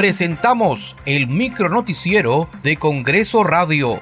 presentamos 0.00 0.96
el 1.04 1.26
micronoticiero 1.26 2.48
de 2.62 2.78
Congreso 2.78 3.44
Radio. 3.44 4.00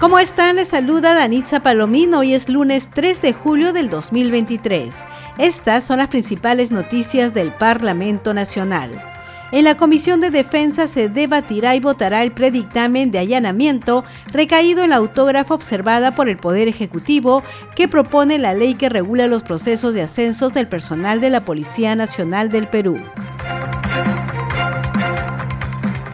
¿Cómo 0.00 0.18
están? 0.18 0.56
Les 0.56 0.66
saluda 0.66 1.14
Danitza 1.14 1.60
Palomino. 1.60 2.18
Hoy 2.18 2.34
es 2.34 2.48
lunes 2.48 2.90
3 2.92 3.22
de 3.22 3.32
julio 3.32 3.72
del 3.72 3.88
2023. 3.88 5.04
Estas 5.38 5.84
son 5.84 5.98
las 5.98 6.08
principales 6.08 6.72
noticias 6.72 7.34
del 7.34 7.52
Parlamento 7.52 8.34
Nacional. 8.34 9.15
En 9.52 9.62
la 9.64 9.76
Comisión 9.76 10.20
de 10.20 10.30
Defensa 10.30 10.88
se 10.88 11.08
debatirá 11.08 11.76
y 11.76 11.80
votará 11.80 12.24
el 12.24 12.32
predictamen 12.32 13.12
de 13.12 13.20
allanamiento 13.20 14.04
recaído 14.32 14.82
en 14.82 14.90
la 14.90 14.96
autógrafa 14.96 15.54
observada 15.54 16.14
por 16.14 16.28
el 16.28 16.36
Poder 16.36 16.66
Ejecutivo 16.66 17.44
que 17.76 17.86
propone 17.86 18.38
la 18.38 18.54
ley 18.54 18.74
que 18.74 18.88
regula 18.88 19.28
los 19.28 19.44
procesos 19.44 19.94
de 19.94 20.02
ascensos 20.02 20.52
del 20.52 20.66
personal 20.66 21.20
de 21.20 21.30
la 21.30 21.42
Policía 21.44 21.94
Nacional 21.94 22.50
del 22.50 22.66
Perú. 22.66 23.00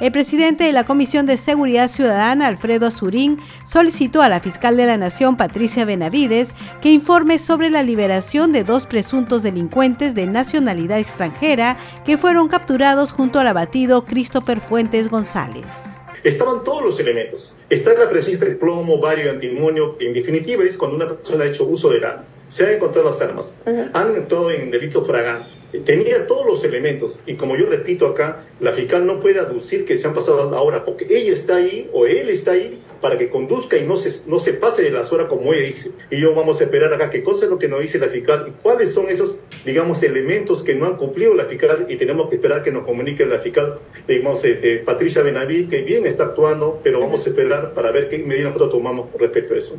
El 0.02 0.10
presidente 0.10 0.64
de 0.64 0.72
la 0.72 0.82
Comisión 0.82 1.26
de 1.26 1.36
Seguridad 1.36 1.86
Ciudadana, 1.86 2.48
Alfredo 2.48 2.88
Azurín, 2.88 3.38
solicitó 3.64 4.20
a 4.20 4.28
la 4.28 4.40
fiscal 4.40 4.76
de 4.76 4.84
la 4.84 4.96
Nación, 4.96 5.36
Patricia 5.36 5.84
Benavides, 5.84 6.56
que 6.80 6.90
informe 6.90 7.38
sobre 7.38 7.70
la 7.70 7.84
liberación 7.84 8.50
de 8.50 8.64
dos 8.64 8.86
presuntos 8.86 9.44
delincuentes 9.44 10.16
de 10.16 10.26
nacionalidad 10.26 10.98
extranjera 10.98 11.76
que 12.04 12.18
fueron 12.18 12.48
capturados 12.48 13.12
junto 13.12 13.38
al 13.38 13.46
abatido 13.46 14.04
Christopher 14.04 14.58
Fuentes 14.58 15.08
González. 15.08 16.00
Estaban 16.24 16.64
todos 16.64 16.82
los 16.82 16.98
elementos. 16.98 17.54
Está 17.70 17.94
la 17.94 18.10
presencia 18.10 18.44
de 18.44 18.56
plomo, 18.56 18.98
vario, 18.98 19.30
antimonio, 19.30 19.96
que 19.98 20.08
en 20.08 20.14
definitiva 20.14 20.64
es 20.64 20.76
cuando 20.76 20.96
una 20.96 21.10
persona 21.10 21.44
ha 21.44 21.46
hecho 21.46 21.62
uso 21.62 21.90
de 21.90 22.00
la... 22.00 22.24
Se 22.48 22.66
han 22.66 22.74
encontrado 22.74 23.08
las 23.08 23.20
armas, 23.20 23.52
han 23.92 24.16
entrado 24.16 24.50
en 24.50 24.72
delito 24.72 25.04
fragante 25.04 25.61
tenía 25.80 26.26
todos 26.26 26.46
los 26.46 26.64
elementos 26.64 27.18
y 27.26 27.34
como 27.36 27.56
yo 27.56 27.66
repito 27.66 28.06
acá, 28.06 28.44
la 28.60 28.72
fiscal 28.72 29.06
no 29.06 29.20
puede 29.20 29.38
aducir 29.38 29.84
que 29.84 29.98
se 29.98 30.06
han 30.06 30.14
pasado 30.14 30.54
ahora 30.54 30.84
porque 30.84 31.06
ella 31.08 31.34
está 31.34 31.56
ahí 31.56 31.88
o 31.92 32.06
él 32.06 32.28
está 32.28 32.52
ahí 32.52 32.80
para 33.00 33.18
que 33.18 33.28
conduzca 33.28 33.76
y 33.76 33.84
no 33.84 33.96
se, 33.96 34.12
no 34.26 34.38
se 34.38 34.52
pase 34.52 34.82
de 34.82 34.90
las 34.90 35.12
horas 35.12 35.26
como 35.26 35.52
ella 35.52 35.66
dice. 35.66 35.90
Y 36.10 36.20
yo 36.20 36.34
vamos 36.34 36.60
a 36.60 36.64
esperar 36.64 36.94
acá 36.94 37.10
qué 37.10 37.22
cosa 37.22 37.44
es 37.44 37.50
lo 37.50 37.58
que 37.58 37.68
nos 37.68 37.80
dice 37.80 37.98
la 37.98 38.08
fiscal 38.08 38.46
y 38.48 38.62
cuáles 38.62 38.94
son 38.94 39.08
esos, 39.08 39.38
digamos, 39.64 40.02
elementos 40.02 40.62
que 40.62 40.74
no 40.74 40.86
han 40.86 40.96
cumplido 40.96 41.34
la 41.34 41.44
fiscal 41.44 41.86
y 41.88 41.96
tenemos 41.96 42.30
que 42.30 42.36
esperar 42.36 42.62
que 42.62 42.70
nos 42.70 42.84
comunique 42.84 43.26
la 43.26 43.40
fiscal, 43.40 43.78
digamos, 44.06 44.44
eh, 44.44 44.58
eh, 44.62 44.82
Patricia 44.84 45.22
Benaví, 45.22 45.66
que 45.66 45.82
bien 45.82 46.06
está 46.06 46.24
actuando, 46.24 46.80
pero 46.82 47.00
vamos 47.00 47.26
a 47.26 47.30
esperar 47.30 47.74
para 47.74 47.90
ver 47.90 48.08
qué 48.08 48.18
medidas 48.18 48.54
nosotros 48.54 48.70
tomamos 48.70 49.08
respecto 49.18 49.54
a 49.54 49.58
eso. 49.58 49.76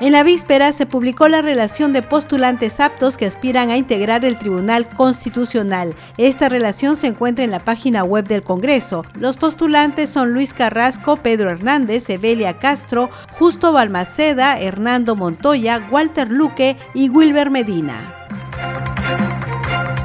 En 0.00 0.12
la 0.12 0.22
víspera 0.22 0.70
se 0.70 0.86
publicó 0.86 1.26
la 1.26 1.42
relación 1.42 1.92
de 1.92 2.02
postulantes 2.02 2.78
aptos 2.78 3.16
que 3.16 3.26
aspiran 3.26 3.70
a 3.70 3.76
integrar 3.76 4.24
el 4.24 4.38
Tribunal 4.38 4.86
Constitucional. 4.86 5.96
Esta 6.18 6.48
relación 6.48 6.94
se 6.94 7.08
encuentra 7.08 7.44
en 7.44 7.50
la 7.50 7.64
página 7.64 8.04
web 8.04 8.24
del 8.28 8.44
Congreso. 8.44 9.04
Los 9.18 9.36
postulantes 9.36 10.08
son 10.08 10.32
Luis 10.32 10.54
Carrasco, 10.54 11.16
Pedro 11.16 11.50
Hernández, 11.50 12.08
Evelia 12.10 12.60
Castro, 12.60 13.10
Justo 13.40 13.72
Balmaceda, 13.72 14.60
Hernando 14.60 15.16
Montoya, 15.16 15.84
Walter 15.90 16.30
Luque 16.30 16.76
y 16.94 17.08
Wilber 17.08 17.50
Medina. 17.50 18.17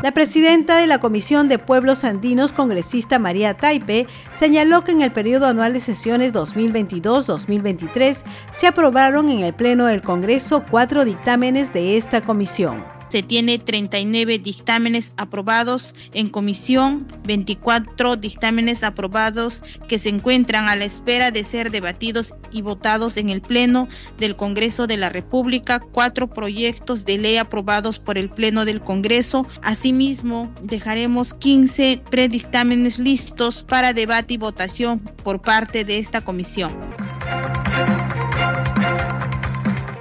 La 0.04 0.12
presidenta 0.12 0.80
de 0.80 0.86
la 0.86 1.00
Comisión 1.00 1.48
de 1.48 1.60
Pueblos 1.60 2.04
Andinos, 2.04 2.52
congresista 2.52 3.20
María 3.20 3.54
Taipe, 3.54 4.06
señaló 4.34 4.84
que 4.84 4.92
en 4.92 5.00
el 5.00 5.14
periodo 5.14 5.46
anual 5.46 5.72
de 5.72 5.80
sesiones 5.80 6.34
2022-2023 6.34 8.24
se 8.52 8.68
aprobaron 8.68 9.30
en 9.30 9.40
el 9.40 9.54
Pleno 9.54 9.86
del 9.86 10.02
Congreso 10.02 10.66
cuatro 10.70 11.06
dictámenes 11.06 11.72
de 11.72 11.96
esta 11.96 12.20
comisión 12.20 12.84
se 13.14 13.22
tiene 13.22 13.60
39 13.60 14.40
dictámenes 14.40 15.14
aprobados 15.18 15.94
en 16.16 16.30
comisión, 16.30 17.08
24 17.26 18.16
dictámenes 18.16 18.82
aprobados 18.84 19.62
que 19.88 20.00
se 20.00 20.10
encuentran 20.10 20.68
a 20.68 20.76
la 20.76 20.86
espera 20.86 21.30
de 21.30 21.44
ser 21.44 21.70
debatidos 21.70 22.34
y 22.52 22.64
votados 22.64 23.18
en 23.18 23.30
el 23.30 23.42
Pleno 23.42 23.88
del 24.18 24.36
Congreso 24.36 24.88
de 24.88 24.98
la 24.98 25.10
República, 25.10 25.80
cuatro 25.80 26.28
proyectos 26.28 27.06
de 27.06 27.20
ley 27.20 27.38
aprobados 27.38 28.00
por 28.00 28.18
el 28.18 28.32
Pleno 28.32 28.66
del 28.66 28.82
Congreso. 28.82 29.46
Asimismo, 29.62 30.52
dejaremos 30.64 31.36
15 31.36 32.02
predictámenes 32.10 32.98
listos 32.98 33.64
para 33.64 33.94
debate 33.94 34.34
y 34.34 34.38
votación 34.38 34.98
por 34.98 35.40
parte 35.40 35.86
de 35.86 36.00
esta 36.00 36.22
comisión. 36.22 36.74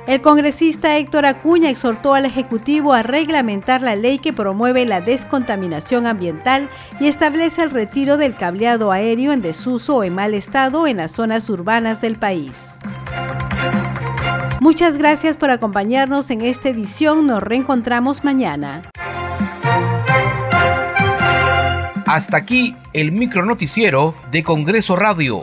El 0.06 0.20
congresista 0.20 0.96
Héctor 0.96 1.26
Acuña 1.26 1.70
exhortó 1.70 2.14
al 2.14 2.24
Ejecutivo 2.24 2.92
a 2.92 3.04
reglamentar 3.04 3.82
la 3.82 3.94
ley 3.94 4.18
que 4.18 4.32
promueve 4.32 4.84
la 4.84 5.00
descontaminación 5.00 6.06
ambiental 6.06 6.68
y 6.98 7.06
establece 7.06 7.62
el 7.62 7.70
retiro 7.70 8.16
del 8.16 8.34
cableado 8.34 8.90
aéreo 8.90 9.32
en 9.32 9.42
desuso 9.42 9.98
o 9.98 10.04
en 10.04 10.14
mal 10.14 10.34
estado 10.34 10.88
en 10.88 10.96
las 10.96 11.12
zonas 11.12 11.48
urbanas 11.48 12.00
del 12.00 12.16
país. 12.16 12.80
Muchas 14.60 14.98
gracias 14.98 15.36
por 15.36 15.50
acompañarnos 15.50 16.30
en 16.30 16.40
esta 16.40 16.68
edición. 16.68 17.26
Nos 17.26 17.42
reencontramos 17.42 18.24
mañana. 18.24 18.82
Hasta 22.06 22.36
aquí 22.36 22.74
el 22.92 23.12
micronoticiero 23.12 24.16
de 24.32 24.42
Congreso 24.42 24.96
Radio 24.96 25.42